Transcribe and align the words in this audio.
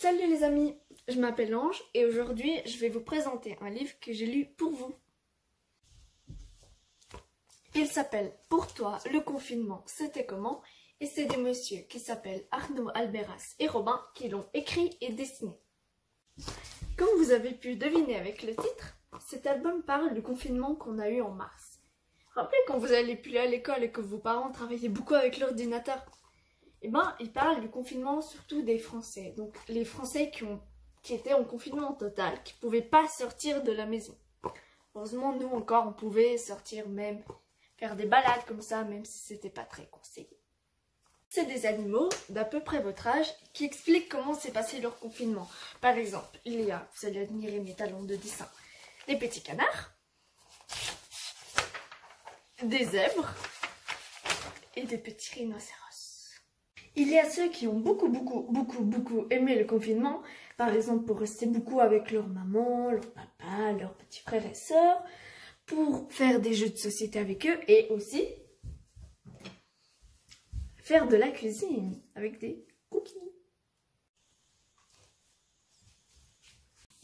Salut 0.00 0.28
les 0.28 0.44
amis, 0.44 0.78
je 1.08 1.18
m'appelle 1.18 1.56
Ange 1.56 1.82
et 1.92 2.04
aujourd'hui 2.04 2.52
je 2.66 2.78
vais 2.78 2.88
vous 2.88 3.00
présenter 3.00 3.58
un 3.60 3.68
livre 3.68 3.98
que 4.00 4.12
j'ai 4.12 4.26
lu 4.26 4.46
pour 4.46 4.70
vous. 4.70 4.94
Il 7.74 7.88
s'appelle 7.88 8.32
Pour 8.48 8.72
toi, 8.72 9.00
le 9.12 9.18
confinement, 9.18 9.82
c'était 9.86 10.24
comment? 10.24 10.62
Et 11.00 11.06
c'est 11.06 11.24
des 11.24 11.36
messieurs 11.36 11.84
qui 11.88 11.98
s'appellent 11.98 12.46
Arnaud 12.52 12.92
Alberas 12.94 13.56
et 13.58 13.66
Robin 13.66 14.00
qui 14.14 14.28
l'ont 14.28 14.46
écrit 14.54 14.96
et 15.00 15.10
dessiné. 15.10 15.58
Comme 16.96 17.18
vous 17.18 17.32
avez 17.32 17.54
pu 17.54 17.74
deviner 17.74 18.18
avec 18.18 18.44
le 18.44 18.54
titre, 18.54 18.96
cet 19.26 19.48
album 19.48 19.82
parle 19.82 20.14
du 20.14 20.22
confinement 20.22 20.76
qu'on 20.76 21.00
a 21.00 21.08
eu 21.08 21.22
en 21.22 21.32
mars. 21.32 21.80
Rappelez 22.36 22.60
quand 22.68 22.78
vous 22.78 22.92
allez 22.92 23.16
plus 23.16 23.36
à 23.36 23.46
l'école 23.46 23.82
et 23.82 23.90
que 23.90 24.00
vos 24.00 24.18
parents 24.18 24.52
travaillaient 24.52 24.90
beaucoup 24.90 25.14
avec 25.14 25.40
l'ordinateur 25.40 26.06
eh 26.82 26.88
ben, 26.88 27.14
il 27.20 27.32
parle 27.32 27.60
du 27.60 27.68
confinement 27.68 28.22
surtout 28.22 28.62
des 28.62 28.78
Français. 28.78 29.34
Donc 29.36 29.54
les 29.68 29.84
Français 29.84 30.30
qui, 30.30 31.14
étaient 31.14 31.34
en 31.34 31.44
confinement 31.44 31.92
total, 31.92 32.42
qui 32.44 32.54
ne 32.54 32.60
pouvaient 32.60 32.82
pas 32.82 33.08
sortir 33.08 33.62
de 33.62 33.72
la 33.72 33.86
maison. 33.86 34.16
Heureusement, 34.94 35.32
nous 35.32 35.48
encore, 35.48 35.86
on 35.86 35.92
pouvait 35.92 36.38
sortir 36.38 36.88
même, 36.88 37.22
faire 37.76 37.96
des 37.96 38.06
balades 38.06 38.44
comme 38.46 38.62
ça, 38.62 38.84
même 38.84 39.04
si 39.04 39.18
c'était 39.18 39.50
pas 39.50 39.64
très 39.64 39.86
conseillé. 39.86 40.38
C'est 41.30 41.44
des 41.44 41.66
animaux 41.66 42.08
d'à 42.30 42.44
peu 42.44 42.60
près 42.60 42.80
votre 42.80 43.06
âge 43.06 43.28
qui 43.52 43.64
expliquent 43.64 44.08
comment 44.08 44.34
s'est 44.34 44.50
passé 44.50 44.80
leur 44.80 44.98
confinement. 44.98 45.48
Par 45.80 45.96
exemple, 45.96 46.38
il 46.44 46.62
y 46.62 46.70
a, 46.70 46.88
vous 46.94 47.06
allez 47.06 47.20
admirer 47.20 47.60
mes 47.60 47.74
talons 47.74 48.02
de 48.02 48.16
dessin, 48.16 48.48
des 49.06 49.16
petits 49.16 49.42
canards, 49.42 49.92
des 52.62 52.84
zèbres 52.84 53.28
et 54.74 54.84
des 54.84 54.98
petits 54.98 55.34
rhinocéros. 55.34 55.87
Il 57.00 57.10
y 57.10 57.18
a 57.18 57.30
ceux 57.30 57.48
qui 57.48 57.68
ont 57.68 57.78
beaucoup, 57.78 58.08
beaucoup, 58.08 58.40
beaucoup, 58.50 58.82
beaucoup 58.82 59.26
aimé 59.30 59.56
le 59.56 59.64
confinement, 59.64 60.20
par 60.56 60.74
exemple 60.74 61.04
pour 61.04 61.20
rester 61.20 61.46
beaucoup 61.46 61.78
avec 61.78 62.10
leur 62.10 62.26
maman, 62.26 62.90
leur 62.90 63.08
papa, 63.12 63.72
leurs 63.78 63.94
petits 63.94 64.20
frères 64.20 64.44
et 64.44 64.54
sœurs, 64.54 65.04
pour 65.64 66.10
faire 66.10 66.40
des 66.40 66.54
jeux 66.54 66.70
de 66.70 66.76
société 66.76 67.20
avec 67.20 67.46
eux 67.46 67.56
et 67.68 67.86
aussi 67.90 68.26
faire 70.78 71.06
de 71.06 71.14
la 71.14 71.28
cuisine 71.28 72.02
avec 72.16 72.40
des 72.40 72.66
cookies. 72.90 73.14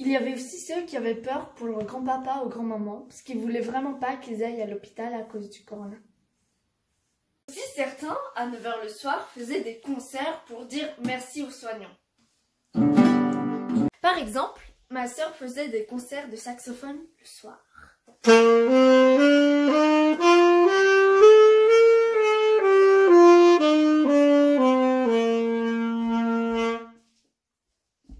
Il 0.01 0.09
y 0.09 0.17
avait 0.17 0.35
aussi 0.35 0.59
ceux 0.59 0.83
qui 0.87 0.97
avaient 0.97 1.15
peur 1.15 1.55
pour 1.55 1.69
leur 1.69 1.85
grand-papa 1.85 2.43
ou 2.45 2.49
grand-maman, 2.49 3.03
parce 3.03 3.23
qu'ils 3.23 3.39
voulaient 3.39 3.61
vraiment 3.61 3.95
pas 3.95 4.17
qu'ils 4.17 4.43
aillent 4.43 4.61
à 4.61 4.67
l'hôpital 4.67 5.15
à 5.15 5.23
cause 5.23 5.49
du 5.51 5.65
corona. 5.65 5.97
Si 7.55 7.61
certains, 7.77 8.19
à 8.35 8.49
9h 8.49 8.83
le 8.83 8.89
soir, 8.89 9.29
faisaient 9.33 9.61
des 9.61 9.79
concerts 9.79 10.43
pour 10.49 10.65
dire 10.65 10.89
merci 11.05 11.41
aux 11.45 11.51
soignants. 11.51 11.97
Par 14.03 14.19
exemple, 14.19 14.61
ma 14.91 15.07
sœur 15.07 15.33
faisait 15.37 15.69
des 15.69 15.87
concerts 15.87 16.29
de 16.29 16.35
saxophone 16.35 16.99
le 17.17 17.25
soir. 17.25 17.65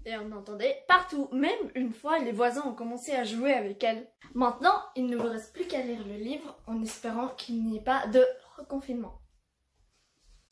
Et 0.05 0.15
on 0.15 0.31
entendait 0.31 0.77
partout. 0.87 1.27
Même 1.33 1.51
une 1.75 1.91
fois, 1.91 2.19
les 2.19 2.31
voisins 2.31 2.63
ont 2.65 2.73
commencé 2.73 3.11
à 3.11 3.25
jouer 3.25 3.51
avec 3.51 3.83
elle. 3.83 4.07
Maintenant, 4.33 4.81
il 4.95 5.07
ne 5.07 5.17
vous 5.17 5.27
reste 5.27 5.51
plus 5.51 5.67
qu'à 5.67 5.81
lire 5.81 6.07
le 6.07 6.15
livre 6.15 6.57
en 6.67 6.81
espérant 6.81 7.27
qu'il 7.35 7.61
n'y 7.65 7.75
ait 7.75 7.83
pas 7.83 8.07
de 8.07 8.23
reconfinement. 8.55 9.19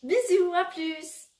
Bisous, 0.03 0.53
à 0.53 0.65
plus 0.65 1.32